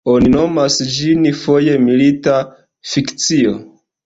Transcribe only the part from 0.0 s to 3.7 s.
Oni nomas ĝin foje milita fikcio.